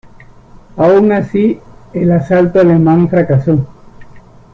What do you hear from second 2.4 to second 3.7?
alemán fracasó.